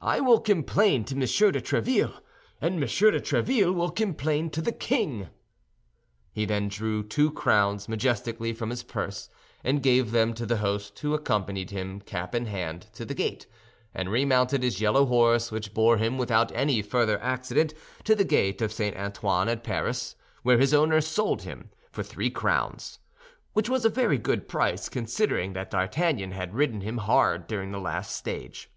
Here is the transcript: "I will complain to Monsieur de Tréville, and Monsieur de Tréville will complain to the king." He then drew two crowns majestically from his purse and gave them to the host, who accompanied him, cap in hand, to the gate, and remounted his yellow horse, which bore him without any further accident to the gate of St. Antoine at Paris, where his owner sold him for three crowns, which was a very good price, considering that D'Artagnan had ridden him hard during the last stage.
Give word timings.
"I 0.00 0.20
will 0.20 0.38
complain 0.38 1.02
to 1.06 1.16
Monsieur 1.16 1.50
de 1.50 1.60
Tréville, 1.60 2.20
and 2.60 2.78
Monsieur 2.78 3.10
de 3.10 3.18
Tréville 3.20 3.74
will 3.74 3.90
complain 3.90 4.48
to 4.50 4.62
the 4.62 4.70
king." 4.70 5.28
He 6.30 6.44
then 6.44 6.68
drew 6.68 7.02
two 7.02 7.32
crowns 7.32 7.88
majestically 7.88 8.52
from 8.52 8.70
his 8.70 8.84
purse 8.84 9.28
and 9.64 9.82
gave 9.82 10.12
them 10.12 10.34
to 10.34 10.46
the 10.46 10.58
host, 10.58 10.96
who 11.00 11.14
accompanied 11.14 11.70
him, 11.72 12.00
cap 12.00 12.32
in 12.32 12.46
hand, 12.46 12.82
to 12.92 13.04
the 13.04 13.12
gate, 13.12 13.48
and 13.92 14.08
remounted 14.08 14.62
his 14.62 14.80
yellow 14.80 15.04
horse, 15.04 15.50
which 15.50 15.74
bore 15.74 15.96
him 15.96 16.16
without 16.16 16.52
any 16.52 16.80
further 16.80 17.20
accident 17.20 17.74
to 18.04 18.14
the 18.14 18.22
gate 18.22 18.62
of 18.62 18.72
St. 18.72 18.96
Antoine 18.96 19.48
at 19.48 19.64
Paris, 19.64 20.14
where 20.44 20.58
his 20.58 20.72
owner 20.72 21.00
sold 21.00 21.42
him 21.42 21.70
for 21.90 22.04
three 22.04 22.30
crowns, 22.30 23.00
which 23.52 23.68
was 23.68 23.84
a 23.84 23.88
very 23.90 24.16
good 24.16 24.46
price, 24.46 24.88
considering 24.88 25.54
that 25.54 25.72
D'Artagnan 25.72 26.30
had 26.30 26.54
ridden 26.54 26.82
him 26.82 26.98
hard 26.98 27.48
during 27.48 27.72
the 27.72 27.80
last 27.80 28.14
stage. 28.14 28.70